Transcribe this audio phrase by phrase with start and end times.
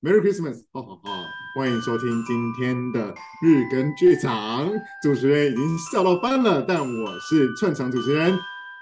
[0.00, 0.62] Merry Christmas！
[0.72, 1.24] 好好好，
[1.56, 3.12] 欢迎收听今天的
[3.42, 4.70] 日更剧场。
[5.02, 8.32] 主持人已经笑到翻了，但我是串场主持人，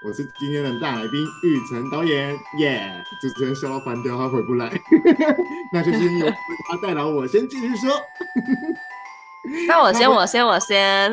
[0.05, 2.37] 我是今天的大来宾玉成导演。
[2.59, 3.19] 耶、yeah!！
[3.19, 4.71] 主持人笑到翻掉，他回不来，
[5.73, 6.27] 那就先由
[6.69, 7.89] 他代劳，我先继续说。
[9.67, 11.11] 那我先，我先，我先。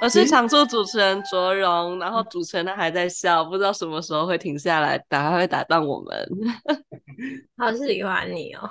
[0.00, 6.28] 我是常驻主持人卓荣，然后主持人他还在笑，不知道什么时候会停下来，打还会打断我们。
[7.56, 8.68] 好喜欢你哦！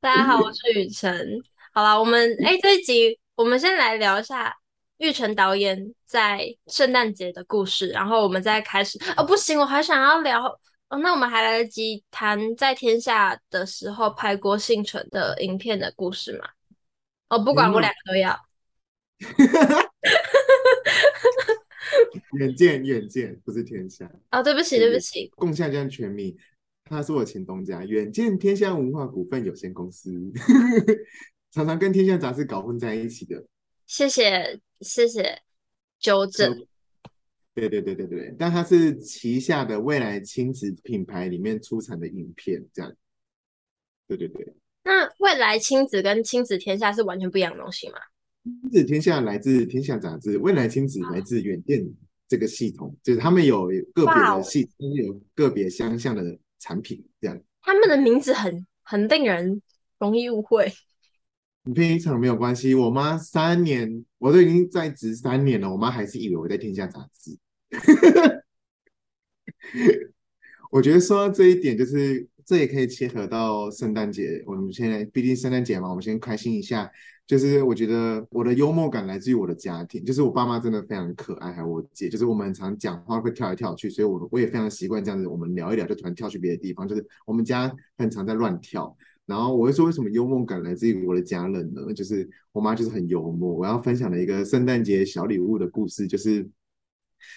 [0.00, 1.40] 大家好，我 是雨辰。
[1.72, 4.54] 好了，我们哎、欸，这一集我们先来聊一下
[4.98, 8.98] 玉成导演在圣诞节的故事，然后我们再开始。
[9.16, 10.46] 哦，不行，我还想要聊
[10.88, 10.98] 哦。
[10.98, 16.48] 那我们还来得及谈在天下的时候拍过幸存的影片的故事吗？
[17.28, 18.38] 哦，不管我两个都要。
[22.38, 24.08] 远见，远见，不是天下。
[24.30, 25.30] 哦，对不起，对不起。
[25.34, 26.36] 共下江全名，
[26.88, 30.10] 他是我前东家，远见天下文化股份有限公司，
[31.52, 33.44] 常常跟天下杂志搞混在一起的。
[33.86, 35.42] 谢谢，谢谢
[35.98, 36.66] 纠正。
[37.54, 42.94] 对对对对对，但他是旗下的未来亲子品牌里面出产的影片，这样。
[44.06, 44.54] 对对对。
[44.84, 47.98] 那未来亲子跟亲子天下是完全不一样的东西吗？
[48.44, 51.84] 亲子天下来自天下杂志，未来亲子来自远见
[52.28, 57.40] 这个系统，就是他们有个别的系统，有个别相像的产品，这样。
[57.62, 59.62] 他们的名字很很令人
[59.98, 60.72] 容易误会。
[61.74, 67.38] 非常没有关系，我妈三年，我都已经在职三年了，我妈还是以为我在天下杂志。
[70.70, 74.42] 我觉得说到这一点，就是这也可以切合到圣诞节。
[74.46, 76.90] 我们现在毕竟圣诞节嘛，我们先开心一下。
[77.26, 85.28] 就是我觉得我的幽默感来自于我的家庭，就是我爸妈真的非常可爱，还有我姐，就是我们常讲话会跳来跳去，所以我我也非常习惯这样子。
[85.28, 88.96] 我们聊一聊就突然跳去别的地方，就是我们家很常在乱跳。
[89.26, 91.92] 然后我会说，为什么幽默感来自于我的家人呢？
[91.92, 93.52] 就是我妈就是很幽默。
[93.52, 96.48] 我要分享的一个圣诞节小礼物的故事，就是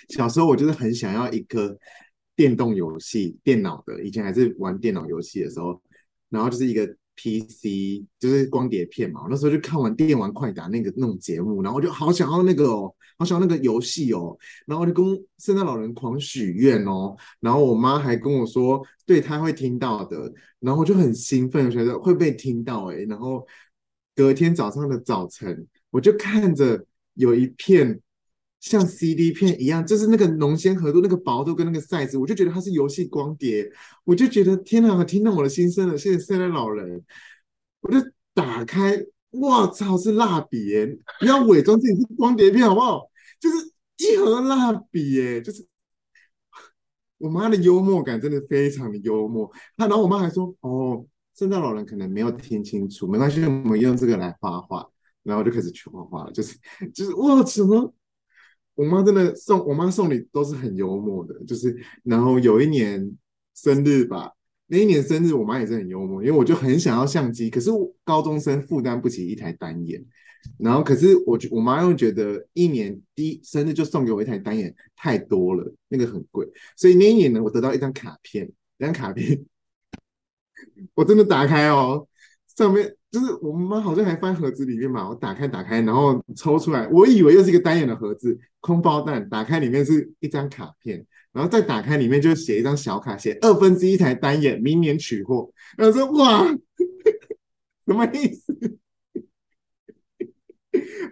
[0.07, 1.77] 小时候我就是很想要一个
[2.35, 5.81] 电动游戏，电脑的，以前还是玩电脑游戏的时候，
[6.29, 6.95] 然后就是一个。
[7.13, 15.05] PC 就是光碟片嘛，我那时候就看完《电玩快打》那个那种节目，然后就好想要那个哦，好想要那个游戏哦，然后就跟
[15.37, 23.45] 圣诞老人狂许愿哦，然后我妈还跟我说，对，她会听到的，然后我就很兴奋，我觉得会被听到哎，然后
[24.15, 26.83] 隔天早上的早晨，我就看着
[27.15, 28.01] 有一片。
[28.61, 33.67] 像 CD 片一样，就是那个浓纤合度、那个薄度跟那个 size，我就觉得它是游戏光碟，
[34.03, 35.97] 我就觉得天哪，听到我的心声了。
[35.97, 37.03] 谢谢圣诞老人，
[37.81, 37.97] 我就
[38.35, 40.97] 打开，哇操，是蜡笔耶！
[41.19, 43.01] 不要伪装自己是光碟片好不好？
[43.39, 43.55] 就是
[43.97, 45.65] 一盒蜡笔耶，就是
[47.17, 49.51] 我妈的幽默感真的非常的幽默。
[49.75, 51.03] 她然后我妈还说，哦，
[51.35, 54.87] 圣诞老人可能没有听清楚，没关系，我们用这个来画画。
[55.23, 56.55] 然后我就开始去画画了，就是
[56.93, 57.91] 就是哇，什么？
[58.75, 63.11] 我妈真的送我妈送礼都是很幽默的，就是然后有一年
[63.53, 64.31] 生日吧，
[64.67, 67.69] 那一年生日我妈也是很幽默，因为我就很想要相机，可是
[68.03, 70.03] 高中生负担不起一台单眼，
[70.57, 79.45] 然后可是我我妈又觉得一年第一生日就送给我一台单眼太多了，那个很贵，所以那一年呢，我得到一张卡片，那张卡片
[80.95, 82.07] 我真的打开哦，
[82.55, 82.95] 上面。
[83.11, 95.51] 就是我妈好像还放盒子里面嘛，我打开打开，然后抽出来，我以为又是一个单眼的盒子，空包蛋，打开里面是一张卡片，然后再打开里面就写一张小卡，写二分之一台单眼，明年取货。
[95.77, 96.47] 然后说哇，
[97.85, 98.55] 什么意思？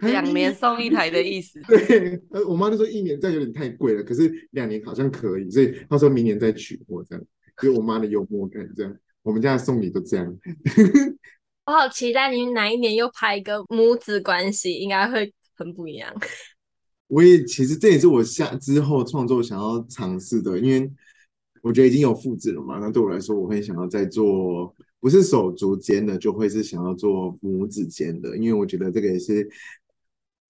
[0.00, 1.60] 两年送一台的意思？
[1.68, 2.18] 对，
[2.48, 7.22] 我妈就说一年这样有点太贵了，可是两年好像可以，所以她说明年再取货这样。
[7.60, 10.38] 就我妈的幽默感这样，我们家的送礼都这样。
[11.66, 16.12] 我好期待你哪一年又拍一个母子关系，应该会很不一样。
[17.08, 20.90] 我也其实这也是我下之后创作想要尝试的，因为
[21.62, 22.78] 我觉得已经有复制了嘛。
[22.78, 29.48] 那对我来说，我会想要再做，不是手足间的，就会是想要做母子间的，因为我觉得这个也是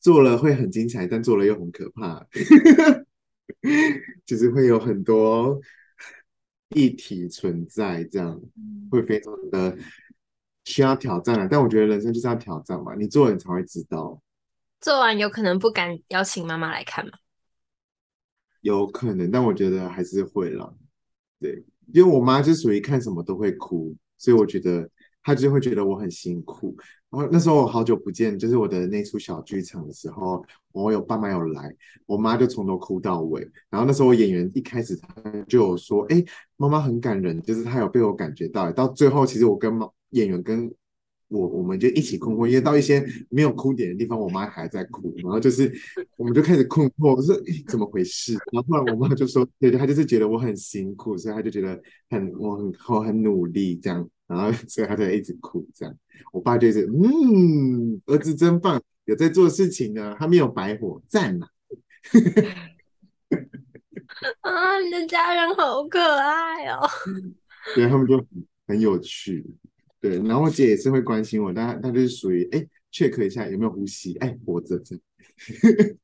[0.01, 2.27] 做了会很精彩，但做了又很可怕，
[4.25, 5.61] 就是会有很多
[6.75, 8.41] 议题存在，这样
[8.91, 9.77] 会非常的。
[10.67, 12.95] 需要挑战了，但我觉得人生就是要挑战嘛。
[12.95, 14.23] 你做了你才会知道。
[14.79, 17.13] 做完有可能不敢邀请妈妈来看吗？
[18.61, 20.73] 有可能，但我觉得还是会啦。
[21.41, 24.89] 对，因为我妈就属于看什么都会哭，所以我觉得
[25.23, 26.77] 他就会觉得我很辛苦。
[27.11, 31.75] 然后那时候我好久不见，就是我的那出小剧场的时候，我有爸妈有来，
[32.07, 33.41] 我妈就从头哭到尾。
[33.69, 35.09] 然后那时候我演员一开始他
[35.49, 36.25] 就有说：“哎，
[36.57, 39.73] 妈妈很感人，就是她有被我感觉到。”到最后，其实我跟
[40.11, 40.73] 演员跟
[41.31, 45.73] 我，我们就一起困惑，因为到一些没有哭点的地方，我妈还在哭，然后就是
[46.17, 47.35] 我们就开始困惑，我说
[47.69, 48.35] 怎么回事？
[48.53, 51.81] 然后后来我妈就说，对，她就是觉得我很辛苦，所以她就觉得
[52.11, 55.95] 很我很我很努力这样，然后所以她就一直哭这样。
[56.33, 61.47] 我爸就是嗯，儿子真棒，有在做事情呢，他没有白活，赞呐。
[64.41, 66.87] 啊，你的家人好可爱哦！
[67.75, 68.23] 对，他们就
[68.67, 69.47] 很有趣，
[70.01, 70.17] 对。
[70.19, 75.05] 然后我姐也是会关心我，但她她就是属于哎，check 一下有没有呼吸，哎，活着这样。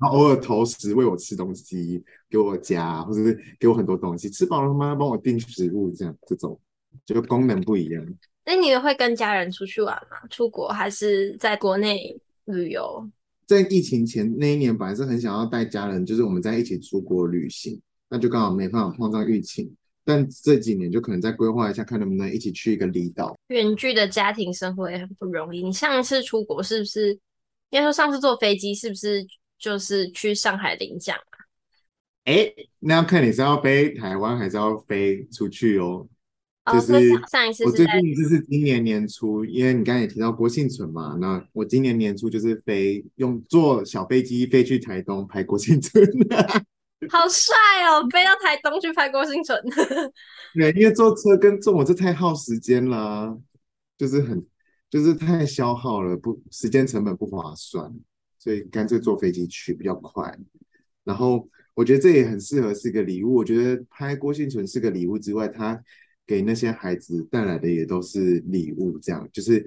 [0.00, 4.94] 然后偶尔投食喂我吃东西，给我夹，或者是给我很多东西，吃饱了吗？
[4.94, 6.58] 帮我订食物，这样这种，
[7.04, 8.06] 就功能不一样。
[8.44, 10.16] 那你会跟家人出去玩吗？
[10.30, 13.10] 出国还是在国内旅游？
[13.46, 19.74] 在疫情前那一年，本来是很想要带家人，就是我们在一起出国旅行，那就刚好没办法碰上疫情。
[20.06, 23.36] 但这几年就可能再规划一下，看能不能一起去一个离岛。
[23.48, 25.62] 远距的家庭生活也很不容易。
[25.62, 27.12] 你上次出国是不是？
[27.70, 29.26] 应该说上次坐飞机是不是
[29.58, 31.36] 就是去上海领奖啊？
[32.24, 36.06] 哎，那要看你是要飞台湾还是要飞出去哦。
[36.72, 36.92] 就是
[37.30, 46.04] 上一次，我最近就是今年年初，因为你刚才也提到郭婞淳嘛，那我今年年初就是飞用坐小飞机飞去台东拍郭婞淳，
[47.10, 47.54] 好帅
[47.88, 48.06] 哦！
[48.10, 49.60] 飞到台东去拍郭婞淳，
[50.54, 53.38] 对，因为坐车跟坐火车太耗时间了，
[53.98, 54.44] 就是很
[54.88, 57.92] 就是太消耗了，不时间成本不划算，
[58.38, 60.36] 所以干脆坐飞机去比较快。
[61.04, 65.82] 然后我觉得这也很适合是个礼物，我觉得拍郭婞淳是个礼物之外，他。
[66.28, 69.64] 给那些孩子带来的也都是礼物，这样就是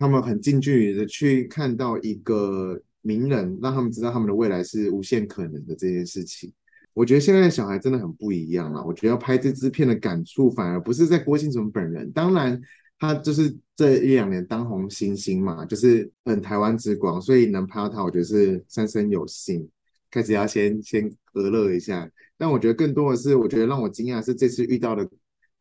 [0.00, 6.52] 他们很近距离的去看到一个名人，让他们知道他们的未来是无限可能的这件事情。
[6.92, 8.84] 我觉得现在的小孩真的很不一样了。
[8.84, 12.60] 我觉得要拍这支片的感触，反而不是在郭婞淳本人，当然
[12.98, 19.68] 他就是这一两年当红新星嘛，就是本台湾之光，所以能拍到他，我觉得是三生有幸。
[20.10, 25.08] 开始要先先娱乐一下，但我觉得更多的是，我觉得让我惊讶是这次遇到的。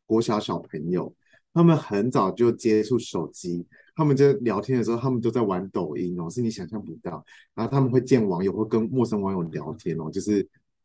[0.07, 1.11] 国小小朋友，
[1.51, 3.65] 他们很早就接触手机，
[3.95, 7.23] 他们就聊天的时候，他们都在玩抖音哦，是你想象不到。
[7.53, 10.39] 然后他们会见网友，会跟陌生网友聊天哦，就是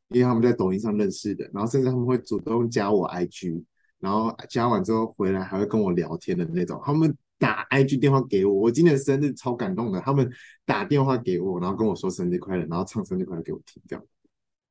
[0.09, 1.51] 因为他们在抖音上认识的。
[1.53, 3.63] 然后甚至他们会主动加我 IG，
[3.99, 6.81] 然后加完之后回来还会跟我聊天的那种。
[6.85, 10.31] 他们打 IG 电话给我，我今年生日超感动的，他们
[10.65, 14.05] 打电话给我，然后跟我说生日快乐，然后唱生日快乐给我听，这样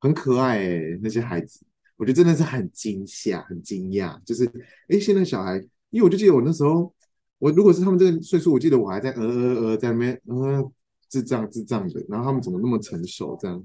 [0.00, 1.66] 很可爱诶，那些孩子。
[1.96, 4.50] 我觉得真的是很惊吓，很惊讶，就是
[4.88, 5.56] 哎，现在小孩，
[5.90, 6.94] 因为我就记得我那时候，
[7.40, 10.72] 我如果是他们这个岁数，我记得我还在呃呃呃在那边呃
[11.08, 13.64] 智障智障的，然后他们怎么那么成熟这样？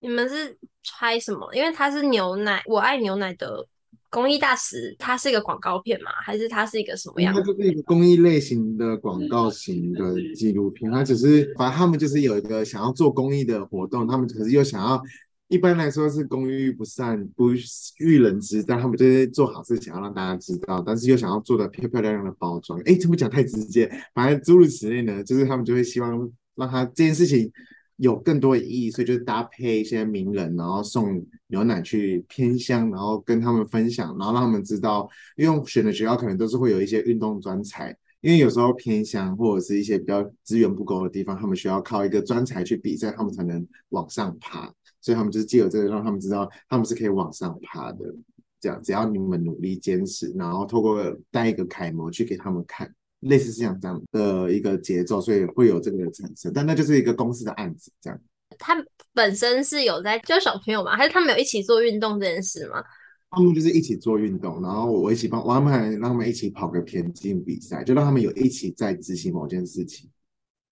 [0.00, 0.56] 你们是
[0.98, 1.52] 拍什么？
[1.52, 3.66] 因为它是牛奶，我爱牛奶的
[4.08, 6.10] 公益大使，它是一个广告片吗？
[6.24, 7.34] 还是它是一个什么样？
[7.34, 15.02] 它就是一个公益类型的广告型的纪录片，它只是反正他们就是有一个想要做公益的活动，他们可是又想要。
[15.50, 17.50] 一般来说是公益不善不
[17.98, 22.80] 欲人知，但他们就是做好事，想要让大家知道，但是又想要做的漂漂亮亮的包装。
[22.86, 27.50] 哎，这么讲太直接，反正诸如此类呢，就是他们就会希望让他这件事情
[27.96, 37.90] 有更多的意义，所以就是搭配一些名人，然后送牛奶去偏乡，然后跟他们分享，然后让他们知道，因为选的学校可能都是会有一些运动专才，
[38.20, 44.72] 因为有时候偏乡或者是一些比较资源不够的地方，他们需要靠一个专才去比赛，他们才能往上爬。
[45.00, 48.14] 所以他们就是借由这个，让他们知道他们是可以往上爬的。
[48.60, 56.52] 这样，只要你们努力坚持，然后透过带一个楷模去给他们看，类似像这样的一个节奏，所以会有这个产生。
[56.52, 58.20] 但那就是一个公司的案子，这样。
[58.58, 58.76] 他
[59.14, 60.94] 本身是有在教小朋友吗？
[60.94, 62.82] 还是他们有一起做运动这件事吗？
[63.30, 70.10] 他们就是一起做运动，然后我一起帮，我安排让他们一起跑个田径比赛，就让他们有一起在执行某件事情。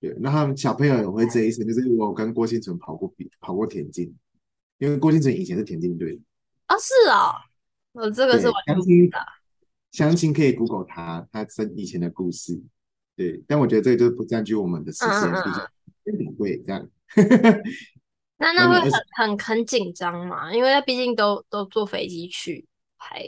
[0.01, 4.11] 对，那他们小朋友也会这一生，就是我跟郭婞淳跑过比跑过田径，
[4.79, 6.21] 因为郭婞淳以前是田径队的。
[6.69, 7.35] 哦，是哦，
[7.91, 9.19] 我这个是我详情的，
[9.91, 12.59] 相亲可以 Google 他他生以前的故事。
[13.15, 16.89] 对，但我觉得这个就不占据我们的时间，比较宝贵这样。
[18.37, 20.51] 那那会很很很紧张嘛？
[20.51, 22.65] 因为他毕竟都都坐飞机去
[22.97, 23.23] 拍。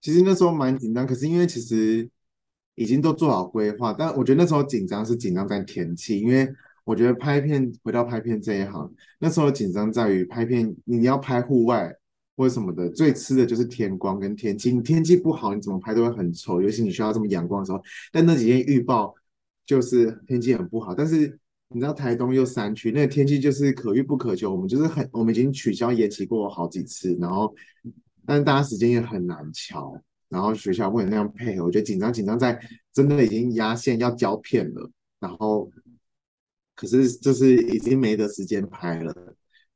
[0.00, 2.10] 其实那时候蛮紧张，可是因为其实。
[2.74, 6.48] 已经都做好规划，但我觉得那时候紧张是紧张在天气，因为
[6.84, 11.94] 我觉得拍片回到拍片这一行，那时候紧张在于拍片你要拍户外
[12.36, 14.72] 或者什么的，最吃的就是天光跟天气。
[14.72, 17.80] 你天气不好，你怎么拍都会很丑，尤其你需要这么阳光的时候。
[18.10, 19.14] 但那几天预报
[19.64, 21.38] 就是天气很不好，但是
[21.68, 24.50] 你知道台东又山区，那个天气就是可遇不可求。
[24.52, 27.54] 我们就是很，我们已经取消延期过好几次，然后
[28.26, 29.96] 但是大家时间也很难乔。
[30.28, 32.60] 然后学校为了那样配合，我觉得紧张紧张在
[32.92, 34.90] 真的已经压线要胶片了，
[35.20, 35.70] 然后
[36.74, 39.14] 可是就是已经没得时间拍了，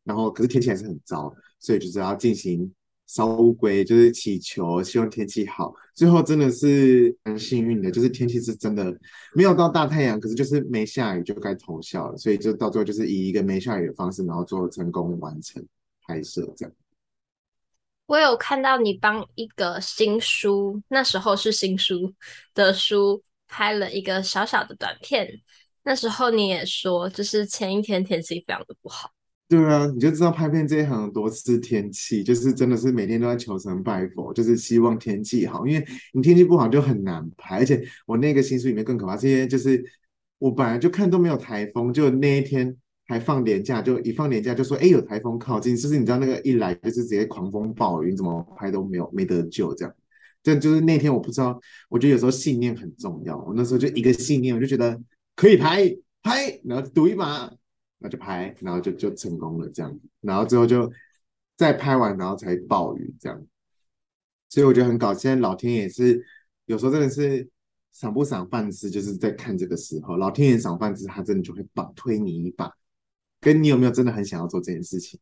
[0.05, 2.73] 然后可是天气还是很糟，所以就是要进行
[3.07, 5.73] 烧乌龟，就是祈求希望天气好。
[5.95, 8.97] 最后真的是很幸运的，就是天气是真的
[9.35, 15.65] 没有到大太阳，可是就是没下雨就该偷笑了，所以就到最后就是以一个没下雨的方式，然后最后成功完成
[16.07, 16.73] 拍摄这样。
[18.09, 22.11] 我有看到你帮一个新书，那时候是新书
[22.55, 25.29] 的书，拍了一个小小的短片。
[25.83, 29.11] 那时候你也说，就是前一天天气非常的不好。
[29.47, 37.59] 对啊，你就知道拍片这一行多次天气，就是真的是每天都在求神拜佛，就是希望天气好，因为你天气不好就很难拍。
[37.59, 39.85] 而且我那个新书里面更可怕，这些就是
[40.39, 42.75] 我本来就看都没有台风，就那一天。
[43.09, 49.95] 还放年假，就一放年假就说，哎，有台风靠近，就是你知道那个一来就是直接狂风暴雨，你怎么拍都没有没得救这样。
[50.43, 53.37] 但就是那天我不知道，我觉得有时候信念很重要。
[53.39, 55.01] 我那时候就一个信念，我就觉得
[55.35, 55.85] 可以拍
[56.23, 57.51] 拍，然后赌一把，
[57.99, 59.99] 那就拍，然后就就成功了这样。
[60.21, 60.91] 然后最后就
[61.57, 63.43] 再拍完，然后才暴雨这样。
[64.51, 66.23] 所以我觉得很搞，现在老天爷是
[66.67, 67.49] 有时候真的是
[67.91, 72.71] 赏不赏饭吃，就是在看这个时候，老天爷赏饭吃，他真的就会帮推你一把。
[73.41, 75.19] 跟你有没有真的很想要做这件事情？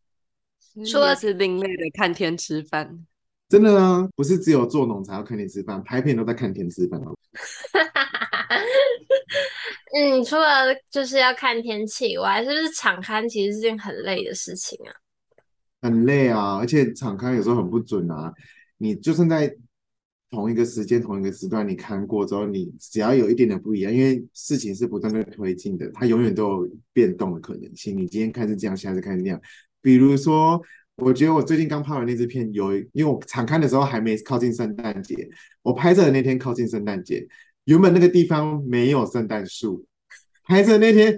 [0.84, 3.06] 说的是另类的看天吃饭，
[3.48, 7.16] 真的啊，不是只有做农才要看天吃饭，拍片都在看天吃饭哦。
[9.94, 14.92] 嗯，除了就是要看天气以外，是不是敞刊其实是件很累的事情啊？
[15.80, 18.32] 很累啊，而且敞刊有时候很不准啊。
[18.78, 19.56] 你就算在。
[20.30, 27.96] 同一个时间、同一个时段，你看过之后，你只要有一点点不一样，因为事情是不断的推进的，它永远都有变动的可能性。
[27.96, 29.40] 你今天看是这样，下次看是那样。
[29.80, 30.60] 比如说，
[30.96, 35.28] 我觉得我最近刚拍完那支片，有因为我常看的时候还没靠近圣诞节，
[35.62, 37.26] 我拍摄的那天靠近圣诞节，
[37.64, 39.86] 原本那个地方没有圣诞树，
[40.42, 41.16] 拍摄那天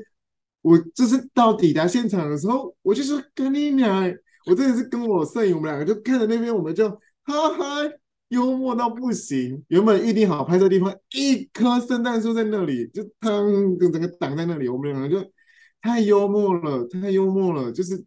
[0.60, 4.04] 我就是到抵达现场的时候，我就是跟你俩，
[4.46, 7.90] 我真的是跟我摄影，我们两个就看着那边，我们就哈哈。
[8.28, 15.32] 幽默到不行，原本预定好拍摄地方，一棵圣诞树在那里，就当就整个挡在那里，我们两个就
[15.80, 18.04] 太幽默了，太幽默了，就是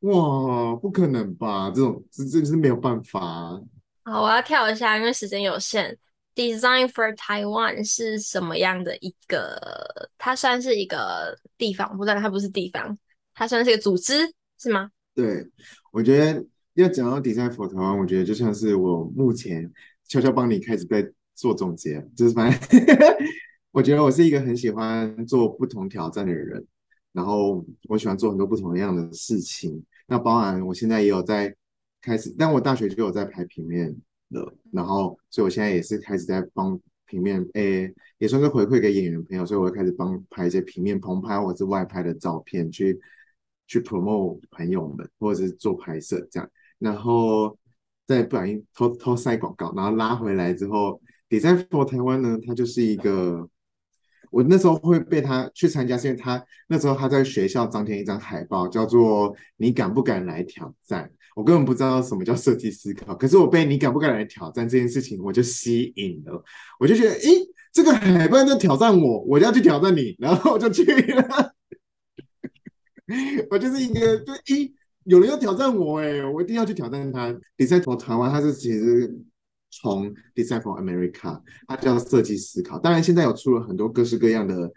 [0.00, 1.70] 哇，不可能吧？
[1.70, 3.60] 这种这这是没有办法啊。
[4.04, 5.96] 好，我要跳一下，因为时间有限。
[6.34, 10.10] Design for Taiwan 是什么样的一个？
[10.18, 12.98] 它算是一个地方，不但它不是地方，
[13.32, 14.90] 它算是一个组织，是吗？
[15.14, 15.46] 对，
[15.90, 16.44] 我觉得。
[16.74, 19.72] 要讲到 Design for Taiwan，我觉得就像是我目前
[20.08, 22.78] 悄悄帮你开始在做总结，就是反正
[23.70, 26.66] 我觉得我是一个很喜欢做不同挑战的人，
[27.12, 29.84] 然后我喜欢做很多不同样的事情。
[30.06, 31.54] 那包含我现在也有在
[32.02, 33.94] 开始，但我大学就有在拍平面
[34.30, 42.98] 了，然后所以我现在也是开始在帮平面，诶，也算是回馈给演员朋友，所以我会开始帮拍一些平面棚拍或者是外拍的照片，去
[43.68, 46.50] 去 promote 朋友们或者是做拍摄这样。
[46.78, 47.56] 然后
[48.06, 53.48] 再不小心偷偷塞广告，然后拉回来之后，Design for 台湾呢，它就是一个，
[54.30, 61.10] 我那时候会被他去参加，是因为他那时候他在学校张贴一张海报，叫做“你敢不敢来挑战”。
[61.34, 66.44] 我根本不知道什么叫设计思考，可是我被“你敢不敢来挑战”这件事情我就吸引了，
[66.78, 71.54] 我就觉得，咦，这个海报在挑战我，我就要去挑战你，然后我就去了。
[73.50, 74.74] 我就是一个，就一。
[75.04, 77.28] 有人要挑战我哎、我一定要去挑战他。
[77.56, 79.14] Design for Taiwan，它是其实
[79.70, 82.78] 从 Design for America，它叫设计思考。
[82.78, 84.72] 当然，现在有出了很多各式各样的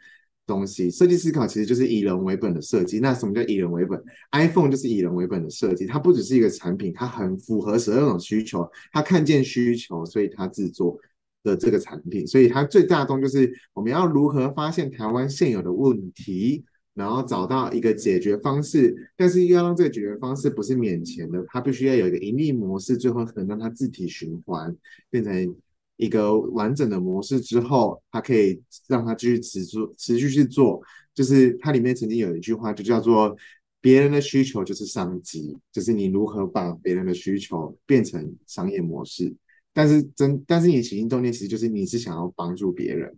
[0.45, 0.89] 东西。
[0.89, 2.99] 设计思考其实就是以人为本的设计。
[2.99, 5.85] 那什么叫以人为本？iPhone 就是以人为本的设计。
[5.85, 8.69] 它不只是一个产品，它很符合十二种需求。
[8.91, 10.97] 它看见需求，所以它制作
[11.43, 12.27] 的这个产品。
[12.27, 16.65] 所以它最大宗就是我们要如何发现台湾现有的问题。
[16.97, 24.75] 然后找到一个解决方式，但是要让这个解决方式不是免钱的，它必须要有一个盈利模式，最后可能让它自体循环，
[25.11, 25.55] 变成
[25.97, 30.81] 一个完整的模式之后，它可以让它继续持续持续去做。
[31.13, 33.35] 就是它里面曾经有一句话，就叫做
[33.79, 39.35] “别人的需求就是商机”，就是你如何把别人的需求变成商业模式。
[39.71, 43.15] 但是真，但是你起心动念其实就是你是想要帮助别人，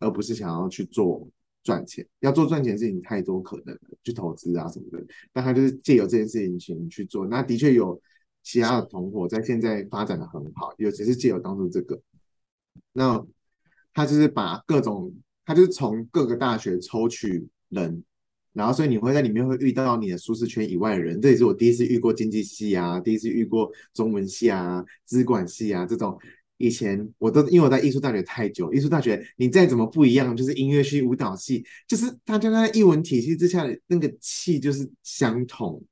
[0.00, 1.28] 而不是想要去做。
[1.62, 7.26] 赚钱要做赚钱的事情太多可能了，去投资啊什么的，但他就是借由这件事情去做。
[7.26, 8.00] 那的确有
[8.42, 12.00] 其他的同伙在现在发展的很好，尤其是借由当初这个。
[12.92, 13.22] 那
[13.92, 15.14] 他就是把各种，
[15.44, 18.02] 他就是从各个大学抽取人，
[18.52, 21.20] 然后所以你会在里面会遇到你的舒适圈以外的人。
[21.20, 26.18] 这也是我第一次遇过经济系啊，第一次遇过中文系啊、资管系啊这种。
[26.60, 35.82] 以前我都因为我在艺术大学太久，艺术大学你再怎么不一样，就是音乐系、舞蹈系，就是大家在艺文体系之下的那个气就是相同。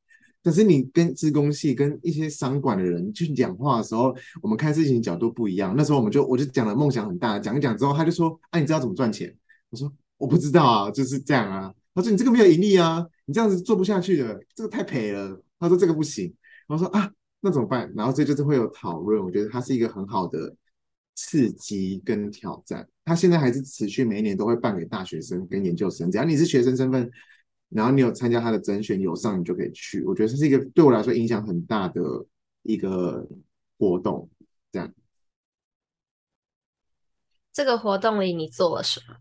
[0.44, 5.75] 可是你跟资工系、跟一些商管的人去讲话的时候，我们看事情角度不一样。
[5.76, 9.34] 那时候我们就我就讲了梦想很大，讲一讲之后，他就说：“啊，你知道怎么赚钱？”
[9.70, 16.32] 我说：“我不知道啊，就是这样啊。”他说：“你这个没有盈利啊，你这样子做不下去的，这个太赔了。”他说：“这个不行。”
[16.68, 17.10] 我说：“啊，
[17.40, 19.23] 那怎么办？”然后这就是会有讨论。
[19.23, 20.54] 我觉得它是一个很好的
[21.14, 22.88] 刺激跟挑战。
[23.04, 27.11] 它现在还是持续每一年都会办给大学生跟研究生，只要你是学生身份。
[27.71, 30.02] 然后你有参加他的甄选，有上你就可以去。
[30.04, 32.00] 我觉得这是一个对我来说影响很大的
[32.62, 33.28] 一个
[33.78, 34.26] 活动。
[34.73, 34.90] 这样，
[37.52, 39.16] 这个活动里你做了什么？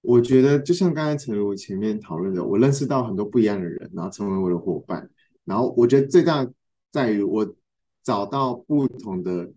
[0.00, 5.10] 我觉得就像刚才陈如前面讨论的，我认识到很多不一样的人，然后成为我的伙伴。
[5.44, 6.46] 然后我觉得最大
[6.90, 7.56] 在于我
[8.02, 9.52] 找到不同的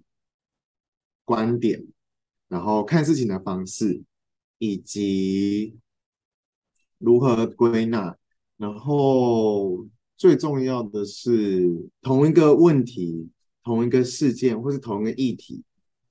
[1.26, 1.86] 观点，
[2.48, 4.04] 然后看事情的方式，
[4.58, 5.78] 以及。
[7.04, 8.16] 如何归纳？
[8.58, 13.28] 然后最重要的是，同一个问题、
[13.64, 15.64] 同一个事件，或是同一个议题，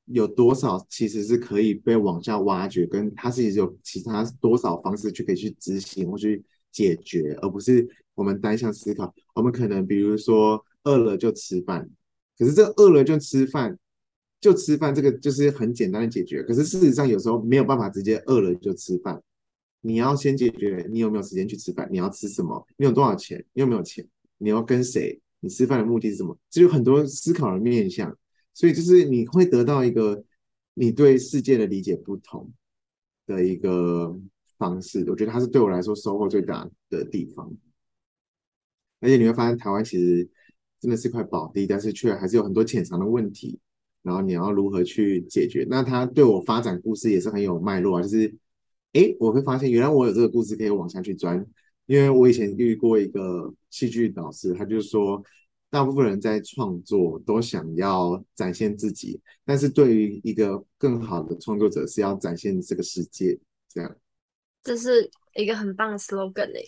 [0.07, 9.15] 有多少其实是可以被往下挖掘，跟它是有其他多少方式去可以去执行或去解决，而不是我们单向思考。
[9.33, 11.89] 我们可能比如说饿了就吃饭，
[12.39, 13.79] 可是这饿了就吃饭，
[14.41, 16.43] 就吃饭这个就是很简单的解决。
[16.43, 19.23] 可是事实上有时候没有办法直接饿了就吃饭。
[19.83, 24.07] 你要先解决你有没有时间去吃饭，你要吃什么，你有多少钱，你有没有钱，
[24.37, 26.37] 你要跟谁，你吃饭的目的是什么？
[26.51, 28.15] 这有很多思考的面向，
[28.53, 30.23] 所以就是你会得到一个
[30.75, 32.53] 你对世界的理解不同
[33.27, 34.15] 的一个
[34.59, 35.03] 方式。
[35.09, 37.51] 我觉得它是对我来说收获最大的地方。
[39.01, 40.29] 而且你会发现台湾其实
[40.81, 43.59] 真的是块宝地，但是却还是有很多潜藏的问题，
[44.03, 45.67] 然后你要如何去解决？
[45.69, 48.35] 那它对我发展故事也是很有脉络啊，就是。
[48.95, 51.47] 诶，我会发现原来我有这个故事可以往下去钻，
[51.87, 55.23] 因为我以前遇过一个戏剧导师，他就说，
[55.71, 63.97] 大部分人在创作都想要展现自己，但是对于一个更好的创作者是要展现这个世界，这样。
[64.65, 66.65] 这是一个很棒的 slogan 诶。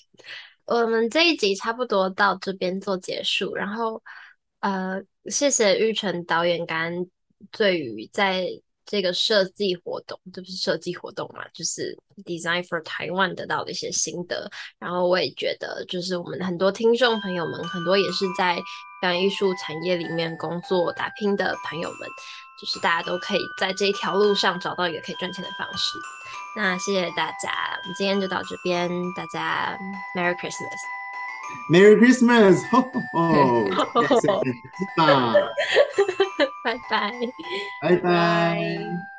[0.67, 4.03] 我们这一集差不多到这边做结束，然后
[4.61, 7.07] 呃，谢谢玉成导演刚刚
[7.51, 8.49] 对于在。
[8.85, 11.47] 这个设计活动，这不是设计活动嘛？
[11.55, 14.51] 就是 Design for Taiwan 得到的一些心得。
[14.77, 18.61] 然后我也觉得，就是我们很多听众朋友们，很多也是在
[19.01, 22.09] 表演艺术产业里面工作打拼的朋友们，
[22.63, 25.99] 就是大家都可以在这一条路上找到一个可以赚钱的方式。
[26.55, 27.51] 那谢谢大家，
[27.83, 29.77] 我们今天就到这边，大家
[30.15, 32.63] Merry Christmas，Merry Christmas，
[33.15, 33.65] 哦，
[34.23, 35.11] 拜拜。
[36.63, 37.13] 拜拜。
[37.83, 39.12] 拜拜。